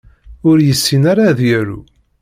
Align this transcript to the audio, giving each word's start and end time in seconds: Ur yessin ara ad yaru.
Ur 0.49 0.57
yessin 0.67 1.03
ara 1.11 1.23
ad 1.31 1.39
yaru. 1.47 1.79